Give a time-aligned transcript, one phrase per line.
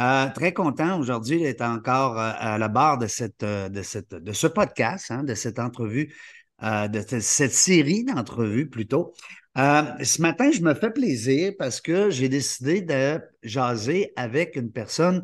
[0.00, 3.06] Euh, très content aujourd'hui d'être encore euh, à la barre de,
[3.42, 3.82] euh,
[4.32, 6.14] ce podcast, hein, de cette entrevue,
[6.62, 9.12] de cette série d'entrevues plutôt.
[9.56, 15.22] ce matin, je me fais plaisir parce que j'ai décidé de jaser avec une personne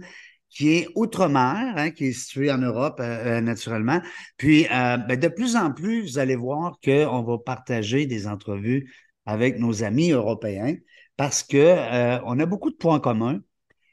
[0.50, 4.00] qui est outre-mer, hein, qui est située en Europe naturellement.
[4.36, 8.92] Puis, ben, de plus en plus, vous allez voir qu'on va partager des entrevues
[9.24, 10.74] avec nos amis européens
[11.16, 13.40] parce qu'on on a beaucoup de points communs.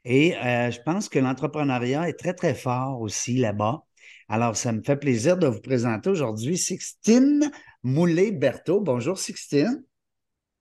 [0.06, 3.84] Et euh, je pense que l'entrepreneuriat est très, très fort aussi là-bas.
[4.30, 7.52] Alors, ça me fait plaisir de vous présenter aujourd'hui Sixtine
[7.84, 8.82] Moulet-Berthaud.
[8.82, 9.84] Bonjour, Sixtine.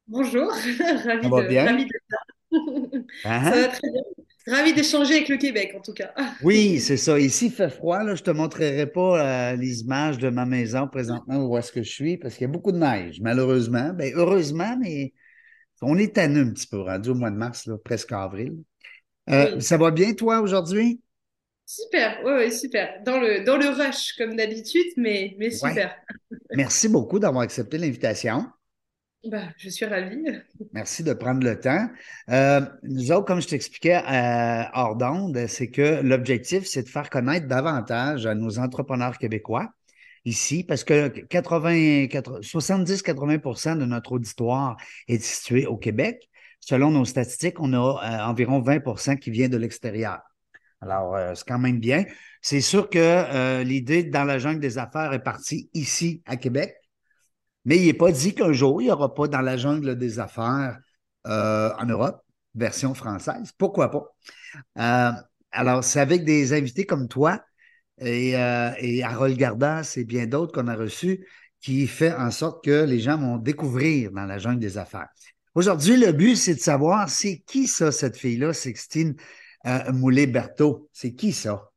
[0.07, 0.51] Bonjour,
[1.05, 1.65] ravi, de, bien?
[1.65, 1.89] ravi
[3.25, 3.51] hein?
[3.51, 4.03] Ça va très bien.
[4.47, 6.13] Ravi d'échanger avec le Québec, en tout cas.
[6.43, 7.19] oui, c'est ça.
[7.19, 8.03] Ici, il fait froid.
[8.03, 8.15] Là.
[8.15, 11.83] Je ne te montrerai pas euh, les images de ma maison présentement où est-ce que
[11.83, 13.95] je suis parce qu'il y a beaucoup de neige, malheureusement.
[13.95, 15.15] Bien, heureusement, mais
[15.81, 18.55] on est tanné un petit peu, rendu au mois de mars, là, presque avril.
[19.31, 21.01] Euh, ça va bien, toi, aujourd'hui?
[21.67, 23.03] Super, oui, ouais, super.
[23.05, 25.97] Dans le, dans le rush, comme d'habitude, mais, mais super.
[26.55, 28.45] Merci beaucoup d'avoir accepté l'invitation.
[29.27, 30.23] Bah, je suis ravie.
[30.73, 31.89] Merci de prendre le temps.
[32.29, 37.09] Euh, nous autres, comme je t'expliquais euh, hors d'onde, c'est que l'objectif, c'est de faire
[37.09, 39.71] connaître davantage à nos entrepreneurs québécois
[40.27, 44.77] ici, parce que 70-80% de notre auditoire
[45.09, 46.29] est situé au Québec
[46.65, 50.21] selon nos statistiques, on a euh, environ 20% qui vient de l'extérieur.
[50.81, 52.05] Alors, euh, c'est quand même bien.
[52.43, 56.75] C'est sûr que euh, l'idée dans la jungle des affaires est partie ici, à Québec,
[57.65, 60.19] mais il n'est pas dit qu'un jour, il n'y aura pas dans la jungle des
[60.19, 60.79] affaires
[61.27, 62.23] en Europe,
[62.55, 63.53] version française.
[63.57, 64.05] Pourquoi pas?
[65.53, 67.41] alors, c'est avec des invités comme toi
[67.99, 71.27] et, et Harold Gardas et bien d'autres qu'on a reçus
[71.61, 75.09] qui fait en sorte que les gens vont découvrir dans la jungle des affaires.
[75.55, 79.15] Aujourd'hui, le but, c'est de savoir c'est qui ça, cette fille-là, Sixtine
[79.67, 80.89] euh, Moulet-Berthaud?
[80.93, 81.71] C'est qui ça?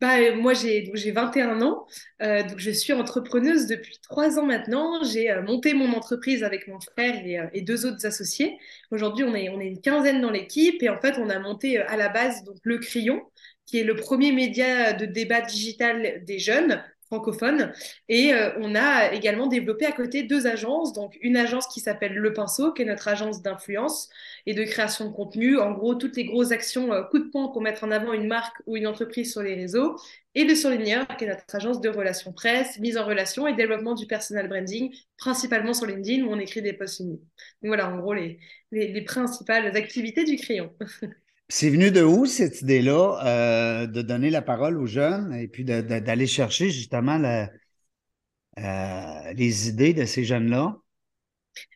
[0.00, 1.84] Bah, moi, j'ai 21 ans,
[2.22, 5.02] euh, donc je suis entrepreneuse depuis trois ans maintenant.
[5.02, 8.56] J'ai euh, monté mon entreprise avec mon frère et, deux autres associés.
[8.92, 11.78] Aujourd'hui, on est, on est une quinzaine dans l'équipe et en fait, on a monté
[11.78, 13.20] à la base donc, Le Crayon,
[13.66, 17.72] qui est le premier média de débat digital des jeunes francophone.
[18.08, 22.14] Et euh, on a également développé à côté deux agences, donc une agence qui s'appelle
[22.14, 24.08] Le Pinceau, qui est notre agence d'influence
[24.46, 25.58] et de création de contenu.
[25.58, 28.28] En gros, toutes les grosses actions euh, coup de poing pour mettre en avant une
[28.28, 29.96] marque ou une entreprise sur les réseaux.
[30.36, 33.94] Et Le Surligneur, qui est notre agence de relations presse, mise en relation et développement
[33.94, 37.20] du personal branding, principalement sur LinkedIn où on écrit des posts unis.
[37.62, 38.38] Donc voilà, en gros, les,
[38.70, 40.72] les principales activités du crayon.
[41.52, 45.64] C'est venu de où cette idée-là euh, de donner la parole aux jeunes et puis
[45.64, 47.20] d'aller chercher justement
[48.56, 50.76] euh, les idées de ces jeunes-là?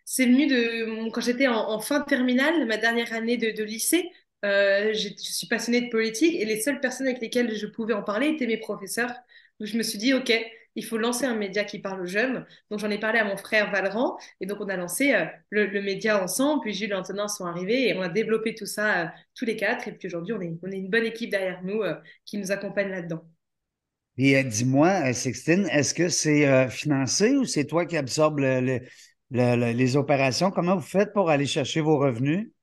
[0.04, 4.08] C'est venu de quand j'étais en, fin de terminale, ma dernière année de, lycée.
[4.44, 7.94] Euh, je, je, suis passionnée de politique et les seules personnes avec lesquelles je pouvais
[7.94, 9.12] en parler étaient mes professeurs.
[9.58, 10.32] Donc je me suis dit, OK,
[10.76, 12.44] il faut lancer un média qui parle aux jeunes.
[12.70, 15.82] Donc j'en ai parlé à mon frère Valran et donc on a lancé euh, le,
[15.82, 16.62] média ensemble.
[16.62, 19.56] Puis Jules et Antonin sont arrivés et on a développé tout ça euh, tous les
[19.56, 19.88] quatre.
[19.88, 22.52] Et puis aujourd'hui, on est, on est une bonne équipe derrière nous euh, qui nous
[22.52, 23.24] accompagne là-dedans.
[24.16, 30.52] Et dis-moi, Sixtine, est-ce que c'est financé ou c'est toi qui absorbes les opérations?
[30.52, 32.53] Comment vous faites pour aller chercher vos revenus?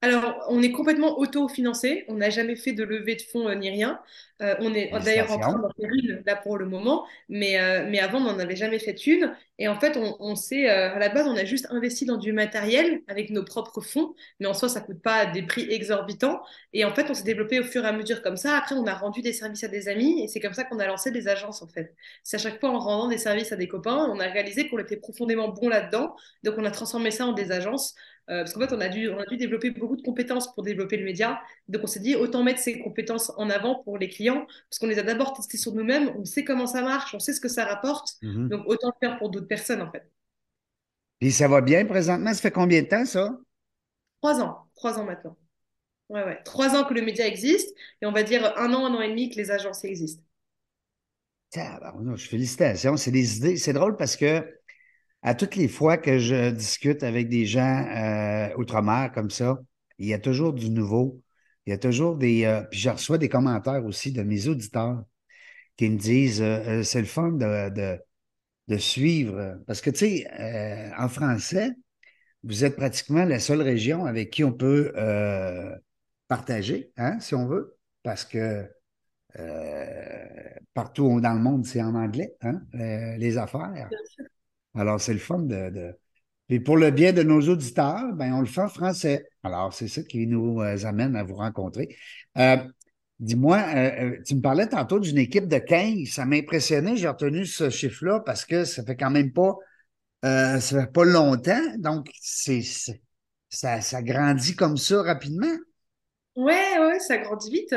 [0.00, 2.04] Alors, on est complètement autofinancé.
[2.08, 4.00] On n'a jamais fait de levée de fonds ni rien.
[4.42, 7.86] Euh, on est d'ailleurs en train d'en faire une là pour le moment, mais, euh,
[7.88, 9.36] mais avant, on n'en avait jamais fait une.
[9.58, 12.16] Et en fait, on, on sait, euh, à la base, on a juste investi dans
[12.16, 16.42] du matériel avec nos propres fonds, mais en soi, ça coûte pas des prix exorbitants.
[16.72, 18.56] Et en fait, on s'est développé au fur et à mesure comme ça.
[18.56, 20.86] Après, on a rendu des services à des amis et c'est comme ça qu'on a
[20.86, 21.94] lancé des agences, en fait.
[22.24, 24.78] C'est à chaque fois en rendant des services à des copains, on a réalisé qu'on
[24.78, 26.16] était profondément bon là-dedans.
[26.42, 27.94] Donc, on a transformé ça en des agences.
[28.26, 30.96] Parce qu'en fait, on a, dû, on a dû développer beaucoup de compétences pour développer
[30.96, 31.40] le média.
[31.68, 34.86] Donc, on s'est dit, autant mettre ces compétences en avant pour les clients parce qu'on
[34.86, 37.48] les a d'abord testés sur nous-mêmes, on sait comment ça marche, on sait ce que
[37.48, 38.48] ça rapporte, mhm.
[38.48, 40.10] donc autant le faire pour d'autres personnes en fait.
[41.20, 42.34] Et ça va bien présentement?
[42.34, 43.38] Ça fait combien de temps ça?
[44.20, 45.36] Trois ans, trois ans maintenant.
[46.08, 46.40] Ouais, ouais.
[46.44, 49.08] Trois ans que le média existe et on va dire un an, un an et
[49.08, 50.22] demi que les agences existent.
[51.54, 52.96] je félicitations.
[52.96, 53.56] C'est des idées.
[53.56, 54.44] C'est drôle parce que
[55.22, 59.58] à toutes les fois que je discute avec des gens euh, outre-mer comme ça,
[59.98, 61.22] il y a toujours du nouveau.
[61.66, 62.62] Il y a toujours des.
[62.70, 65.04] puis je reçois des commentaires aussi de mes auditeurs
[65.76, 66.42] qui me disent
[66.82, 67.98] c'est le fun de,
[68.68, 69.58] de, suivre.
[69.66, 71.70] Parce que, tu sais, en français,
[72.42, 74.92] vous êtes pratiquement la seule région avec qui on peut
[76.26, 78.68] partager, hein, si on veut, parce que
[80.74, 83.88] partout dans le monde, c'est en anglais, hein, les affaires.
[84.74, 85.94] Alors, c'est le fun de,
[86.48, 89.26] Et pour le bien de nos auditeurs, ben, on le fait en français.
[89.42, 91.96] Alors, c'est ça qui nous euh, amène à vous rencontrer.
[92.38, 92.56] Euh,
[93.20, 96.08] dis-moi, euh, tu me parlais tantôt d'une équipe de 15.
[96.10, 96.96] Ça m'a impressionné.
[96.96, 99.56] J'ai retenu ce chiffre-là parce que ça fait quand même pas,
[100.22, 101.76] ça pas longtemps.
[101.78, 102.62] Donc, c'est,
[103.50, 105.54] ça, grandit comme ça rapidement?
[106.36, 107.74] Ouais, ouais, ça grandit vite.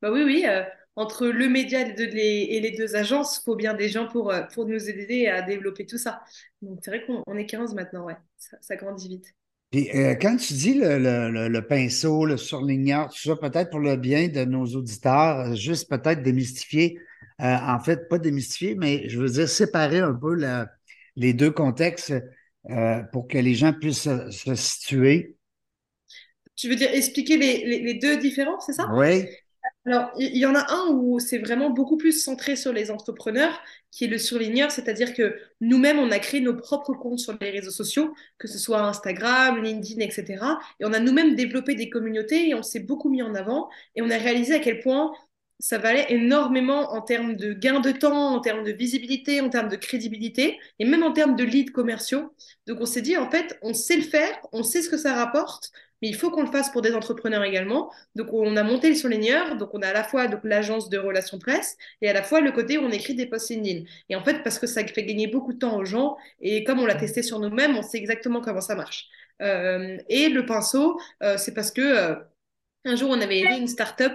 [0.00, 0.46] bah oui, oui
[0.96, 4.66] entre le média et les deux agences, il faut bien des gens pour, euh, pour
[4.66, 6.22] nous aider à développer tout ça.
[6.62, 8.16] Donc, c'est vrai qu'on est 15 maintenant, ouais.
[8.36, 9.34] Ça, grandit vite.
[9.72, 14.28] Et euh, quand tu dis le, pinceau, le surligneur, tout ça, peut-être pour le bien
[14.28, 16.98] de nos auditeurs, juste peut-être démystifier,
[17.40, 20.36] euh, en fait, pas démystifier, mais je veux dire séparer un peu
[21.14, 22.12] les deux contextes
[23.12, 25.36] pour que les gens puissent se, situer.
[26.56, 28.90] Tu veux dire expliquer les, les deux différences, c'est ça?
[28.92, 29.24] Oui.
[29.86, 33.62] Alors, il y, en a un où c'est vraiment beaucoup plus centré sur les entrepreneurs,
[33.90, 37.50] qui est le surligneur, c'est-à-dire que nous-mêmes, on a créé nos propres comptes sur les
[37.50, 40.44] réseaux sociaux, que ce soit Instagram, LinkedIn, etc.
[40.80, 44.02] Et on a nous-mêmes développé des communautés et on s'est beaucoup mis en avant et
[44.02, 45.12] on a réalisé à quel point
[45.58, 49.68] ça valait énormément en termes de gain de temps, en termes de visibilité, en termes
[49.68, 52.34] de crédibilité et même en termes de leads commerciaux.
[52.66, 55.14] Donc on s'est dit, en fait, on sait le faire, on sait ce que ça
[55.14, 55.70] rapporte,
[56.02, 57.92] mais il faut qu'on le fasse pour des entrepreneurs également.
[58.14, 59.56] Donc, on a monté le surligneur.
[59.56, 62.52] Donc, on a à la fois l'agence de relations presse et à la fois le
[62.52, 63.84] côté où on écrit des posts LinkedIn.
[64.08, 66.80] Et en fait, parce que ça fait gagner beaucoup de temps aux gens et comme
[66.80, 69.08] on l'a testé sur nous-mêmes, on sait exactement comment ça marche.
[69.42, 72.14] Euh, et le pinceau, euh, c'est parce que euh,
[72.84, 74.12] un jour, on avait aidé une startup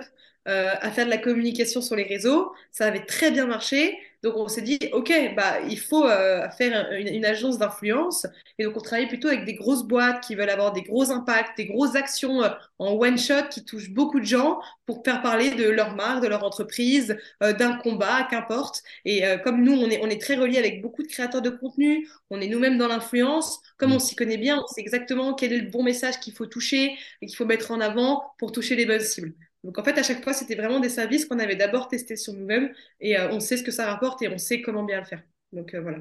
[0.47, 2.53] à faire de la communication sur les réseaux.
[2.71, 3.97] Ça avait très bien marché.
[4.25, 8.25] Donc on s'est dit, OK, bah, il faut euh, faire une, agence d'influence.
[8.57, 11.55] Et donc on travaille plutôt avec des grosses boîtes qui veulent avoir des gros impacts,
[11.57, 12.49] des grosses actions euh,
[12.79, 16.43] en one-shot qui touchent beaucoup de gens pour faire parler de leur marque, de leur
[16.43, 18.81] entreprise, euh, d'un combat, qu'importe.
[19.05, 22.09] Et comme nous, on est, on est très reliés avec beaucoup de créateurs de contenu,
[22.31, 25.59] on est nous-mêmes dans l'influence, comme on s'y connaît bien, on sait exactement quel est
[25.59, 28.87] le bon message qu'il faut toucher et qu'il faut mettre en avant pour toucher les
[28.87, 29.35] bonnes cibles.
[29.65, 32.33] Donc en fait, à chaque fois, c'était vraiment des services qu'on avait d'abord testés sur
[32.33, 32.69] nous-mêmes
[32.99, 35.23] et euh, on sait ce que ça rapporte et on sait comment bien le faire.
[35.51, 35.97] Donc euh, voilà.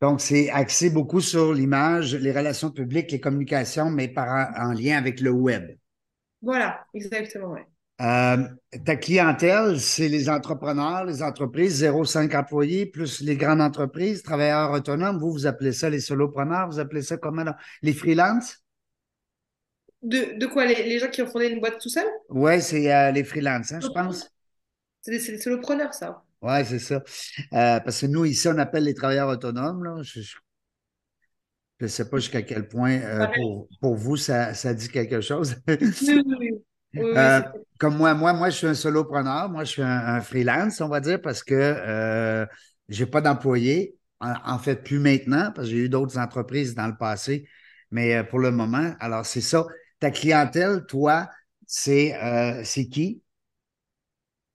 [0.00, 4.98] Donc, c'est axé beaucoup sur l'image, les relations publiques, les communications, mais par, en lien
[4.98, 5.76] avec le web.
[6.40, 7.60] Voilà, exactement, oui.
[8.00, 8.48] Euh,
[8.84, 15.18] ta clientèle, c'est les entrepreneurs, les entreprises, 0,5 employés, plus les grandes entreprises, travailleurs autonomes.
[15.18, 17.44] Vous, vous appelez ça les solopreneurs, vous appelez ça comment?
[17.82, 18.62] Les freelances?
[20.02, 23.22] De, quoi les, gens qui ont fondé une boîte tout seul Oui, c'est euh, les
[23.22, 24.28] freelances, hein, je pense.
[25.00, 26.24] C'est des, solopreneurs, ça.
[26.40, 26.96] Oui, c'est ça.
[27.52, 29.84] Euh, parce que nous, ici, on appelle les travailleurs autonomes.
[29.84, 30.02] Là.
[30.02, 30.20] Je
[31.80, 33.28] ne sais pas jusqu'à quel point euh,
[33.80, 35.54] pour, vous, ça, dit quelque chose.
[35.68, 35.94] oui,
[37.78, 39.48] comme moi, moi, moi, je suis un solopreneur.
[39.50, 42.46] Moi, je suis un, freelance, on va dire, parce que
[42.88, 43.96] je n'ai pas d'employé.
[44.18, 47.48] En, en, fait, plus maintenant, parce que j'ai eu d'autres entreprises dans le passé.
[47.92, 49.64] Mais pour le moment, alors c'est ça
[50.02, 51.30] ta clientèle, toi,
[51.64, 53.22] c'est euh, qui?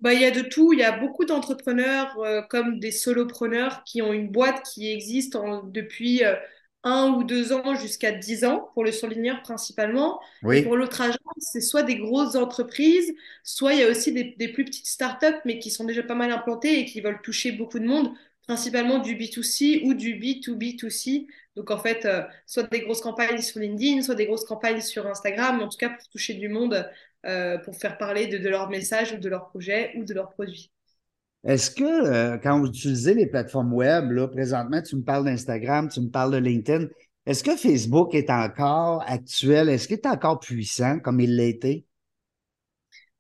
[0.02, 0.74] Bah, il y a de tout.
[0.74, 5.38] Il y a beaucoup d'entrepreneurs euh, comme des solopreneurs qui ont une boîte qui existe
[5.72, 6.36] depuis euh,
[6.84, 10.20] un ou deux ans jusqu'à dix ans, pour le surligneur principalement.
[10.52, 13.14] Et pour l'autre agence, c'est soit des grosses entreprises,
[13.44, 16.14] soit il y a aussi des, des, plus petites startups, mais qui sont déjà pas
[16.14, 18.12] mal implantées et qui veulent toucher beaucoup de monde,
[18.48, 21.28] principalement du B2C ou du B2B2C.
[21.56, 25.06] Donc en fait, euh, soit des grosses campagnes sur LinkedIn, soit des grosses campagnes sur
[25.06, 26.90] Instagram, en tout cas pour toucher du monde,
[27.26, 30.72] euh, pour faire parler de, leur message ou de leur projet ou de leurs produits.
[31.44, 35.90] Est-ce que euh, quand vous utilisez les plateformes web, là, présentement, tu me parles d'Instagram,
[35.90, 36.88] tu me parles de LinkedIn,
[37.26, 39.68] est-ce que Facebook est encore actuel?
[39.68, 41.87] Est-ce qu'il est encore puissant comme il été?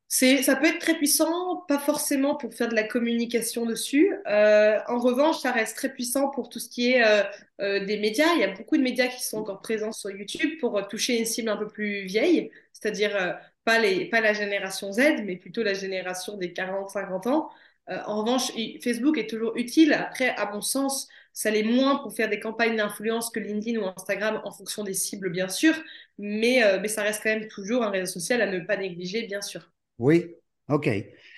[0.10, 4.14] C'est, ça peut être très puissant, pas forcément pour faire de la communication dessus.
[4.28, 7.24] Euh, en revanche, ça reste très puissant pour tout ce qui est euh,
[7.60, 8.34] euh, des médias.
[8.36, 11.26] Il y a beaucoup de médias qui sont encore présents sur YouTube pour toucher une
[11.26, 15.74] cible un peu plus vieille, c'est-à-dire pas, les, pas la génération Z, mais plutôt la
[15.74, 17.50] génération des 40-50 ans.
[17.88, 19.92] en revanche, Facebook est toujours utile.
[19.94, 23.86] Après, à mon sens, ça l'est moins pour faire des campagnes d'influence que LinkedIn ou
[23.98, 25.74] Instagram en fonction des cibles, bien sûr,
[26.18, 29.42] mais, mais ça reste quand même toujours un réseau social à ne pas négliger, bien
[29.42, 29.70] sûr.
[30.00, 30.36] Oui,
[30.70, 30.90] OK.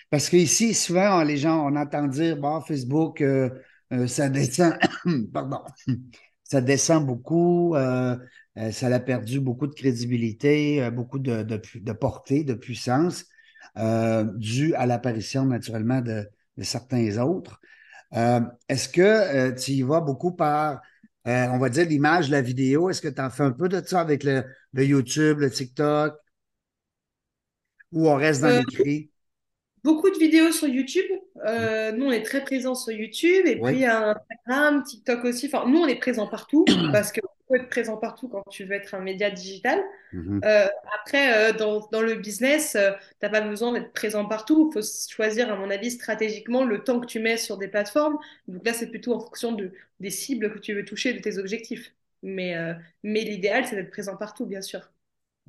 [0.10, 3.50] Parce qu'ici, souvent, les gens, on entend dire, bon, Facebook, euh,
[3.94, 4.74] euh, ça descend,
[5.34, 5.62] pardon,
[6.44, 8.18] ça descend beaucoup, euh,
[8.72, 11.44] ça a perdu beaucoup de crédibilité, beaucoup de,
[11.94, 13.26] portée, de puissance,
[14.36, 16.28] dû à l'apparition naturellement de,
[16.62, 17.62] certains autres.
[18.12, 20.82] Est-ce que tu y vas beaucoup par,
[21.26, 22.90] on va dire, l'image, la vidéo?
[22.90, 26.16] Est-ce que tu en fais un peu de ça avec le YouTube, le TikTok?
[27.92, 29.10] Ou on reste dans l'écrit?
[29.84, 31.06] Beaucoup de vidéos sur YouTube.
[31.46, 33.72] Euh, nous, on est très présents sur YouTube et Oui.
[33.72, 35.48] puis Instagram, TikTok aussi.
[35.48, 38.74] Enfin, nous, on est présents partout parce que faut être présent partout quand tu veux
[38.74, 39.82] être un média digital.
[40.12, 40.42] Mhm.
[40.46, 40.68] Euh,
[41.00, 44.70] après, euh, dans, dans le business, euh, t'as pas besoin d'être présent partout.
[44.72, 48.18] Il faut choisir, à mon avis, stratégiquement le temps que tu mets sur des plateformes.
[48.48, 51.38] Donc là, c'est plutôt en fonction de, des cibles que tu veux toucher, de tes
[51.40, 51.94] objectifs.
[52.22, 54.92] Mais, euh, mais l'idéal, c'est d'être présent partout, bien sûr.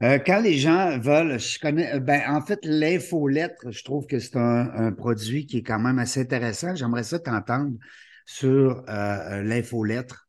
[0.03, 4.19] Euh, quand les gens veulent, je connais, euh, ben, en fait, l'infolettre, je trouve que
[4.19, 6.75] c'est un, un produit qui est quand même assez intéressant.
[6.75, 7.77] J'aimerais ça t'entendre
[8.25, 10.29] sur euh, l'infolettre.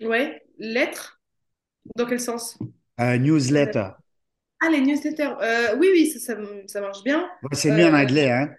[0.00, 1.20] Ouais, lettres,
[1.96, 2.58] dans quel sens?
[2.98, 3.96] Un newsletter.
[4.60, 5.34] Ah, les newsletters.
[5.42, 7.28] Euh, oui, oui, ça, ça, ça marche bien.
[7.42, 8.54] Ouais, c'est mieux en Euh, anglais, hein?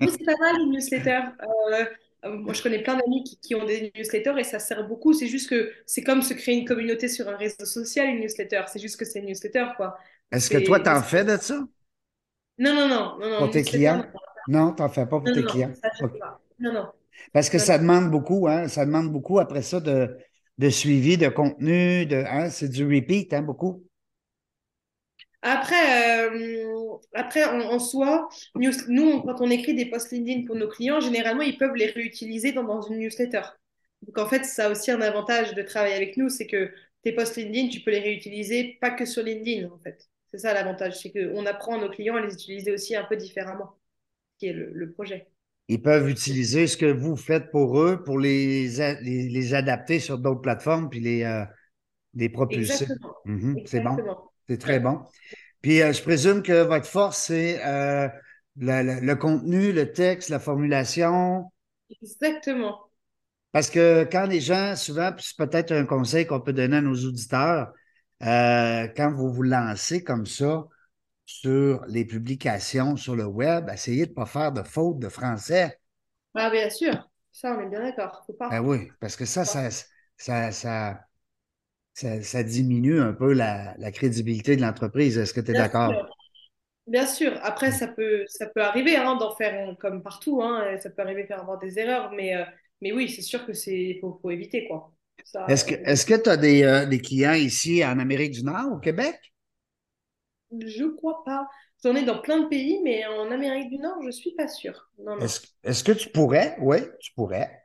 [0.00, 1.22] oui, c'est pas mal, les newsletters.
[2.24, 5.12] Euh, moi, je connais plein d'amis qui, qui ont des newsletters et ça sert beaucoup.
[5.12, 8.62] C'est juste que c'est comme se créer une communauté sur un réseau social, une newsletter.
[8.72, 9.96] C'est juste que c'est une newsletter, quoi.
[10.32, 11.66] Est-ce que toi, t'en fais de ça?
[12.62, 14.04] Non, non, non, non, pour tes clients?
[14.48, 15.72] Non, t'en fais pas pour non, tes non, clients.
[15.72, 16.40] non, ça, pas.
[16.58, 16.92] Non, non,
[17.32, 18.68] Parce que non, ça demande beaucoup, hein?
[18.68, 20.16] Ça demande beaucoup après ça de,
[20.58, 22.50] de suivi, de contenu, de, hein?
[22.50, 23.84] C'est du repeat, hein, beaucoup.
[25.44, 30.46] Après, euh, après en, en soi, news- nous, on- quand on écrit des posts LinkedIn
[30.46, 33.42] pour nos clients, généralement, ils peuvent les réutiliser dans, dans une newsletter.
[34.02, 36.72] Donc, en fait, ça a aussi un avantage de travailler avec nous, c'est que
[37.02, 40.08] tes posts LinkedIn, tu peux les réutiliser pas que sur LinkedIn, en fait.
[40.32, 43.16] C'est ça l'avantage, c'est qu'on apprend à nos clients à les utiliser aussi un peu
[43.16, 43.76] différemment,
[44.38, 45.28] qui est le, le projet.
[45.68, 48.68] Ils peuvent utiliser ce que vous faites pour eux pour les,
[49.02, 51.44] les adapter sur d'autres plateformes puis les, euh,
[52.14, 52.86] les propulser.
[52.88, 53.16] Exactement.
[53.26, 54.00] Mhm, c'est bon.
[54.48, 55.00] C'est très bon.
[55.62, 58.08] Puis euh, je présume que votre force, c'est euh,
[58.56, 61.50] le, le- le contenu, le texte, la formulation.
[61.90, 62.90] Exactement.
[63.52, 66.94] Parce que quand les gens, souvent, c'est peut-être un conseil qu'on peut donner à nos
[67.06, 67.72] auditeurs,
[68.22, 70.66] euh, quand vous vous lancez comme ça
[71.26, 75.78] sur les publications sur le web, essayez de ne pas faire de fautes de français.
[76.34, 77.08] Ah, bien sûr.
[77.32, 78.24] Ça, on est bien d'accord.
[78.48, 81.06] Ben oui, parce que ça, ça, ça,
[81.94, 85.18] ça, ça diminue un peu la, la crédibilité de l'entreprise.
[85.18, 86.10] Est-ce que tu es d'accord?
[86.86, 90.78] Bien sûr, après ça peut ça peut arriver hein, d'en faire un- comme partout, hein,
[90.82, 92.44] ça peut arriver de faire avoir des erreurs, mais, euh,
[92.82, 94.92] mais oui, c'est sûr que c'est faut, faut éviter quoi.
[95.46, 98.42] Est-ce que euh, est-ce que tu as des, euh, des clients ici en Amérique du
[98.44, 99.18] Nord, au Québec?
[100.60, 101.48] je crois pas.
[101.82, 104.90] J'en ai dans plein de pays, mais en Amérique du Nord, je suis pas sûre.
[105.64, 106.56] Est-ce que tu pourrais?
[106.60, 107.63] Oui, tu pourrais.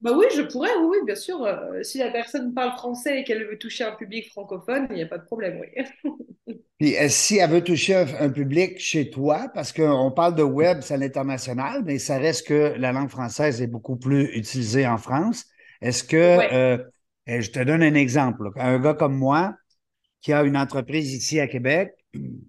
[0.00, 1.44] Bah oui, je pourrais, oui, oui, bien sûr.
[1.44, 5.02] euh, si la personne parle français et qu'elle veut toucher un public francophone, il n'y
[5.02, 5.84] a pas de problème, oui.
[6.78, 10.42] Puis euh, si elle veut toucher un, un public chez toi, parce qu'on parle de
[10.42, 14.86] web, c'est à l'international, mais ça reste que la langue française est beaucoup plus utilisée
[14.86, 15.44] en France.
[15.82, 16.50] Est-ce que, Ouais.
[16.52, 16.78] euh,
[17.26, 18.64] je te donne un exemple, là.
[18.64, 19.54] un gars comme moi
[20.22, 21.92] qui a une entreprise ici à Québec,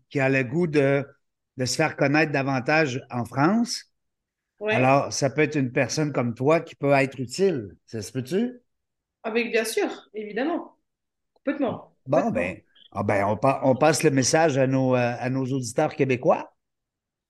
[0.09, 1.05] qui a le goût de,
[1.57, 3.90] de se faire connaître davantage en France,
[4.61, 4.97] Ouais.
[4.97, 7.77] alors ça peut être une personne comme toi qui peut être utile.
[7.87, 8.61] Ça se peut-tu?
[9.23, 10.77] Avec bien sûr, évidemment.
[11.35, 11.95] Complètement.
[12.05, 12.31] Bon, Complètement.
[12.31, 15.95] ben, ah ben on, pa- on passe le message à nos, euh, à nos auditeurs
[15.95, 16.53] québécois.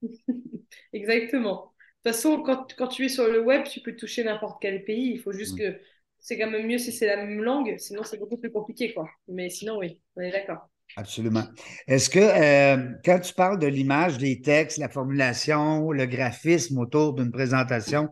[0.92, 1.72] Exactement.
[2.04, 4.84] De toute façon, quand, quand tu es sur le web, tu peux toucher n'importe quel
[4.84, 5.12] pays.
[5.14, 5.58] Il faut juste Mm.
[5.58, 5.80] que
[6.18, 9.08] c'est quand même mieux si c'est la même langue, sinon c'est beaucoup plus compliqué, quoi.
[9.28, 10.68] Mais sinon, oui, on est d'accord.
[10.96, 11.44] Absolument.
[11.86, 17.14] Est-ce que euh, quand tu parles de l'image, des textes, la formulation, le graphisme autour
[17.14, 18.08] d'une présentation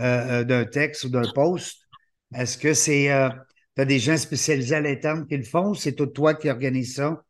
[0.00, 1.80] euh, euh, d'un texte ou d'un post,
[2.34, 3.28] est-ce que c'est euh,
[3.76, 6.48] tu as des gens spécialisés à l'interne qui le font ou c'est tout toi qui
[6.48, 7.22] organise ça?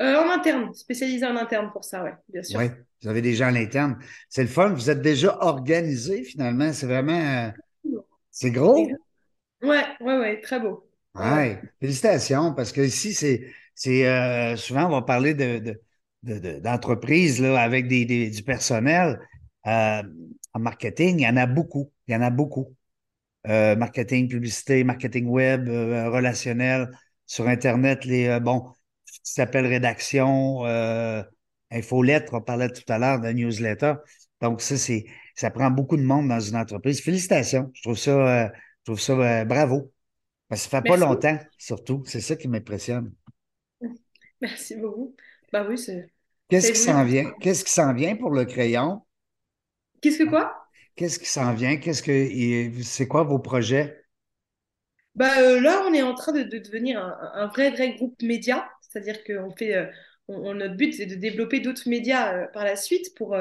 [0.00, 2.58] En interne, spécialisé en interne pour ça, ouais, bien sûr.
[2.58, 2.66] Oui,
[3.02, 3.98] vous avez des gens à l'interne.
[4.28, 6.72] C'est le fun, vous êtes déjà organisé finalement.
[6.72, 7.52] C'est vraiment
[8.30, 8.88] c'est gros.
[9.62, 10.90] Ouais, ouais, ouais, très beau.
[11.14, 15.80] Ouais, félicitations, parce que ici, c'est, c'est euh, souvent, on va parler de, de,
[16.22, 19.20] de- de- d'entreprises là, avec des, des- du personnel.
[19.66, 20.02] Euh,
[20.52, 21.90] en marketing, il y en a beaucoup.
[22.06, 22.74] Il y en a beaucoup.
[23.46, 26.90] Euh, marketing, publicité, marketing web, relationnel,
[27.26, 28.72] sur Internet, les bon,
[29.04, 30.64] ce qui s'appelle rédaction,
[31.70, 33.94] infolettre, on parlait tout à l'heure de newsletter.
[34.40, 35.04] Donc, ça, c'est
[35.34, 37.02] ça prend beaucoup de monde dans une entreprise.
[37.02, 37.70] Félicitations.
[37.74, 39.92] Je trouve ça, je trouve ça bravo.
[40.50, 42.02] Que ça fait pas longtemps, surtout.
[42.06, 43.12] C'est ça qui m'impressionne.
[44.44, 45.14] Merci beaucoup.
[45.52, 46.10] Bah oui, c'est
[46.48, 47.30] Qu'est-ce qui s'en vient?
[47.38, 49.02] Qu'est-ce qui s'en vient pour le crayon?
[50.00, 50.68] Qu'est-ce que quoi?
[50.96, 51.76] Qu'est-ce qui s'en vient?
[51.76, 54.04] Qu'est-ce que, c'est quoi vos projets?
[55.20, 58.68] Euh, là, on est en train de, de devenir un, un vrai, vrai groupe média.
[58.80, 59.86] C'est-à-dire qu'on fait, euh,
[60.28, 63.36] on- on- notre but, c'est de développer d'autres médias euh, par la suite pour,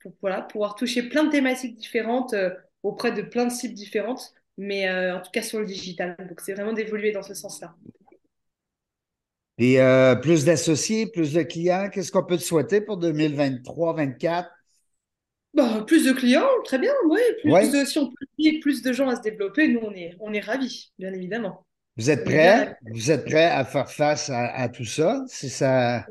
[0.00, 2.34] pour voilà, pouvoir toucher plein de thématiques différentes
[2.82, 6.16] auprès de plein de cibles différentes, mais en tout cas sur le digital.
[6.28, 7.74] Donc, c'est vraiment d'évoluer dans ce sens-là.
[9.58, 14.50] Et euh, plus d'associés, plus de clients, qu'est-ce qu'on peut te souhaiter pour 2023-2024?
[15.54, 17.20] Bah, plus de clients, très bien, oui.
[17.42, 17.70] Plus Oui.
[17.70, 18.26] de, si on peut
[18.60, 21.66] plus de gens à se développer, nous, on est, on est ravis, bien évidemment.
[21.96, 22.76] Vous êtes prêts?
[22.92, 25.24] Vous êtes prêts à faire face à, à tout ça?
[25.28, 26.06] Si ça...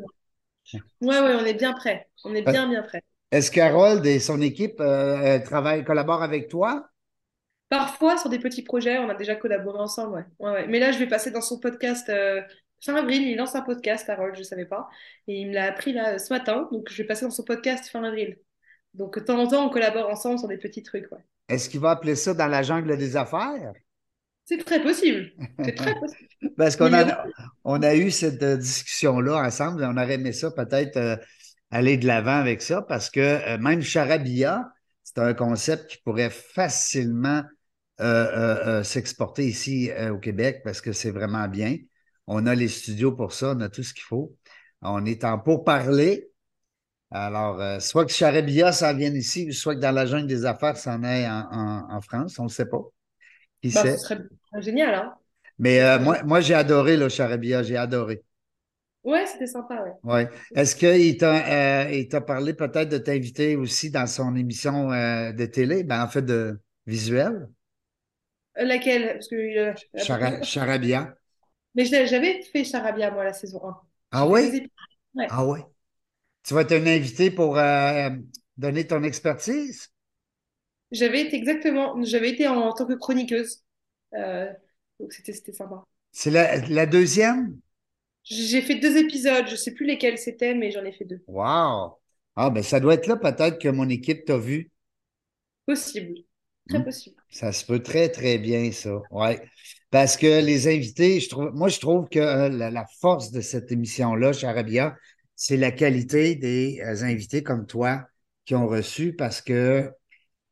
[1.02, 2.08] Ouais, ouais, on est bien prêts.
[2.24, 3.04] On est bien, bien prêts.
[3.32, 6.90] Est-ce qu'Harold et son équipe euh, euh, travaillent, collaborent avec toi?
[7.70, 10.26] Parfois, sur des petits projets, on a déjà collaboré ensemble, ouais.
[10.40, 10.68] Ouais, ouais.
[10.68, 12.42] Mais là, je vais passer dans son podcast euh,
[12.86, 13.24] fin avril.
[13.24, 14.88] Il lance un podcast, Harold, je ne savais pas.
[15.28, 16.68] Et il me l'a appris là ce matin.
[16.72, 18.38] Donc, je vais passer dans son podcast fin avril.
[18.94, 21.20] Donc, de temps en temps, on collabore ensemble sur des petits trucs, ouais.
[21.50, 23.74] Est-ce qu'il va appeler ça dans la jungle des affaires?
[24.46, 25.32] C'est très possible.
[25.64, 26.30] C'est très possible.
[26.58, 27.26] Parce qu'on a,
[27.64, 31.18] on a eu cette euh, discussion-là ensemble et on aurait aimé ça peut-être euh,
[31.72, 34.72] aller de l'avant avec ça parce que euh, même charabia,
[35.04, 37.44] c'est un concept qui pourrait facilement
[38.02, 41.78] euh, s'exporter ici au Québec parce que c'est vraiment bien.
[42.28, 44.36] On a les studios pour ça, on a tout ce qu'il faut.
[44.82, 46.30] On est en pourparler.
[47.12, 50.78] Alors, euh, soit que charabia s'en vienne ici, soit que dans la jungle des affaires,
[50.78, 52.82] ça en est en, en- en France, on ne sait pas.
[53.62, 54.00] Qui Bah, sait?
[54.00, 54.22] ce serait
[54.62, 55.18] génial, hein.
[55.60, 58.24] Mais euh, moi, moi j'ai adoré le charabia, j'ai adoré.
[59.04, 59.94] Ouais, c'était sympa, ouais.
[60.04, 60.30] Ouais.
[60.54, 65.84] Est-ce qu'il t'a euh, t'a parlé peut-être de t'inviter aussi dans son émission de télé,
[65.84, 67.50] ben, en fait de visuel,
[68.58, 69.14] Laquelle?
[69.14, 71.18] Parce que, Chara- Charabia?
[71.76, 73.82] Mais j'avais fait Charabia, moi, la saison 1.
[74.12, 74.68] Ah oui?
[75.16, 75.30] Ouais.
[75.30, 75.60] Ah oui.
[76.44, 78.10] Tu vas être un invité pour euh,
[78.58, 79.92] donner ton expertise?
[80.92, 83.64] J'avais été exactement, j'avais été en, tant que chroniqueuse.
[84.14, 84.52] Euh,
[85.00, 85.84] donc c'était sympa.
[86.12, 87.60] C'est la, la deuxième?
[88.26, 91.24] J'ai fait deux épisodes, je sais plus lesquels c'était, mais j'en ai fait deux.
[91.28, 92.00] Wow!
[92.36, 94.72] Ah, ben ça doit être là peut-être que mon équipe t'a vu.
[95.68, 96.24] Possible,
[96.68, 96.84] très Hmm.
[96.84, 97.22] possible.
[97.30, 99.02] Ça se peut très, très bien, ça.
[99.12, 99.42] Ouais.
[99.96, 103.40] Parce que les invités, je trouve, moi, je trouve que euh, la, la force de
[103.42, 104.98] cette émission-là, Charabia,
[105.36, 108.06] c'est la qualité des euh, invités comme toi
[108.46, 109.90] qui ont reçu parce que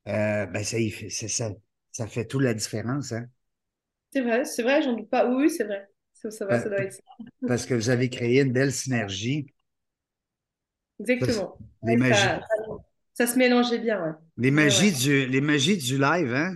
[0.10, 1.52] euh, ben, ça, fait, c'est ça,
[1.92, 3.26] ça fait toute la différence, hein?
[4.12, 5.28] C'est vrai, c'est vrai, j'en doute pas.
[5.30, 5.90] Oui, c'est vrai.
[6.14, 7.02] Ça, ça va, ça doit être ça.
[7.46, 9.48] Parce que vous avez créé une belle synergie.
[11.00, 11.62] Exactement.
[11.84, 12.48] Les magies, ça,
[13.14, 14.12] ça- se mélangeait bien, ouais.
[14.38, 14.94] les Ouais, magies ouais.
[14.94, 16.54] du, les magies du live, hein?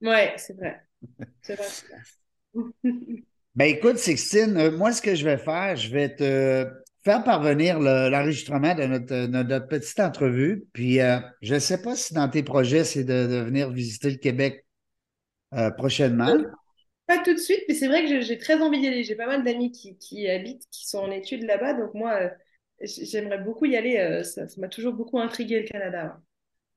[0.00, 0.86] Ouais, c'est vrai.
[3.54, 6.66] Ben écoute, Sixtine, euh, moi, ce que je vais faire, je vais te
[7.04, 10.66] faire parvenir le- l'enregistrement de notre, de notre petite entrevue.
[10.72, 14.10] Puis, euh, je ne sais pas si dans tes projets, c'est de, de venir visiter
[14.10, 14.64] le Québec
[15.54, 16.34] euh, prochainement.
[17.06, 19.04] Pas tout de suite, mais c'est vrai que j'ai très envie d'y aller.
[19.04, 22.30] J'ai pas mal d'amis qui, qui habitent, qui sont en études là-bas, donc moi, euh,
[22.82, 23.98] j'aimerais beaucoup y aller.
[23.98, 26.20] euh, ça m'a toujours beaucoup intrigué le Canada.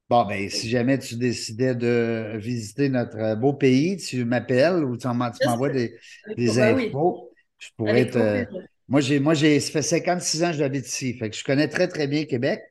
[0.09, 4.95] Bon, ben, si jamais tu décidais de visiter notre euh, beau pays, tu m'appelles ou
[4.95, 5.97] tu m'envoies des,
[6.37, 7.29] des oui, infos.
[7.57, 8.45] Je pourrais avec te.
[8.87, 11.13] Moi, j'ai, moi, j'ai, ça fait 56 ans que j'habite ici.
[11.13, 12.61] Fait que je connais très, très bien Québec.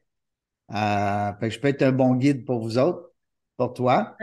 [0.73, 3.13] Euh, fait que je peux être un bon guide pour vous autres,
[3.57, 4.17] pour toi.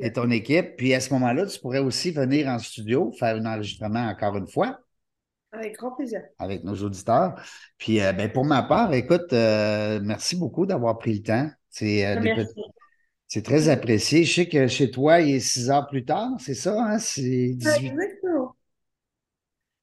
[0.00, 0.76] Et ton équipe.
[0.76, 4.48] Puis à ce moment-là, tu pourrais aussi venir en studio, faire un enregistrement encore une
[4.48, 4.80] fois
[5.52, 6.22] Avec grand plaisir.
[6.38, 7.40] avec nos auditeurs.
[7.78, 11.50] Puis euh, ben, pour ma part, écoute, euh, merci beaucoup d'avoir pris le temps.
[11.78, 12.44] C'est euh,
[13.28, 14.24] c'est très apprécié.
[14.24, 16.98] Je sais que chez toi, il est 6 heures plus tard, c'est ça, hein?
[16.98, 18.56] C'est Ouais, 18, exactement.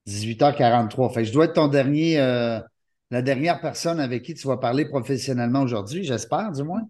[0.06, 1.10] 18h43.
[1.10, 2.60] Fait que je dois être ton dernier, euh,
[3.12, 6.82] la dernière personne avec qui tu vas parler professionnellement aujourd'hui, j'espère, du moins.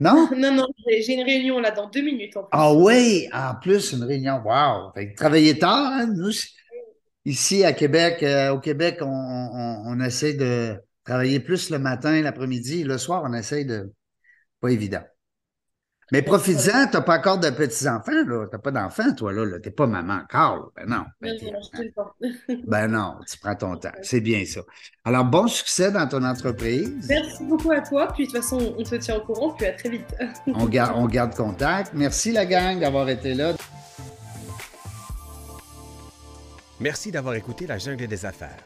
[0.00, 0.28] Non?
[0.36, 2.50] Non, non, j'ai j'ai une réunion là dans deux minutes en plus.
[2.58, 4.40] Ah oui, en plus, une réunion.
[4.44, 4.92] Wow!
[4.94, 6.06] Fait que travailler tard, hein?
[6.06, 6.30] Nous,
[7.24, 12.20] ici à Québec, euh, au Québec, on, on, on essaie de travailler plus le matin,
[12.22, 12.84] l'après-midi.
[12.84, 13.92] Le soir, on essaie de.
[14.64, 15.02] Pas évident.
[16.10, 18.46] Mais profites-en, t'as pas encore de petits-enfants, là.
[18.50, 19.44] T'as pas d'enfants, toi, là.
[19.44, 19.60] là.
[19.60, 20.64] T'es pas maman encore, là.
[20.74, 21.04] Ben non.
[21.20, 22.14] Ben, Non, temps.
[22.66, 23.92] ben non, tu prends ton temps.
[24.00, 24.62] C'est bien ça.
[25.04, 27.06] Alors, bon succès dans ton entreprise.
[27.10, 28.08] Merci beaucoup à toi.
[28.14, 29.50] Puis de toute façon, on se tient au courant.
[29.50, 30.14] Puis à très vite.
[30.46, 31.90] On garde, on garde contact.
[31.92, 33.52] Merci, la gang, d'avoir été là.
[36.80, 38.64] Merci d'avoir écouté La Jungle des Affaires.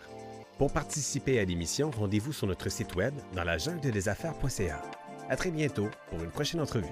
[0.58, 4.80] Pour participer à l'émission, rendez-vous sur notre site web dans la jungle des affaires.ca.
[5.28, 6.86] À très bientôt pour une prochaine entrevue.